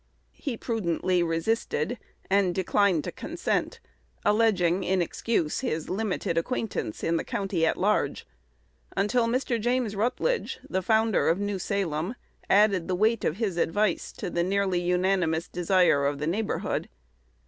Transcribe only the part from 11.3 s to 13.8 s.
New Salem, added the weight of his